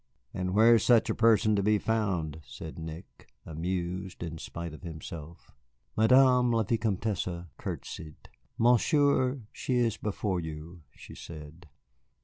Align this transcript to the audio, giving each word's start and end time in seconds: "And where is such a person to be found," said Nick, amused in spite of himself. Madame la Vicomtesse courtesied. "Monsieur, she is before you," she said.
"And 0.33 0.55
where 0.55 0.73
is 0.73 0.83
such 0.83 1.11
a 1.11 1.13
person 1.13 1.55
to 1.55 1.61
be 1.61 1.77
found," 1.77 2.41
said 2.43 2.79
Nick, 2.79 3.29
amused 3.45 4.23
in 4.23 4.39
spite 4.39 4.73
of 4.73 4.81
himself. 4.81 5.51
Madame 5.95 6.49
la 6.51 6.63
Vicomtesse 6.63 7.45
courtesied. 7.59 8.27
"Monsieur, 8.57 9.41
she 9.51 9.75
is 9.77 9.97
before 9.97 10.39
you," 10.39 10.81
she 10.95 11.13
said. 11.13 11.67